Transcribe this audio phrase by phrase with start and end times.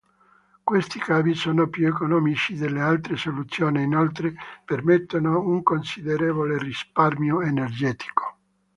[0.63, 4.33] Questi cavi sono più economici delle altre soluzioni inoltre
[4.65, 8.39] permettono un considerevole risparmio energetico.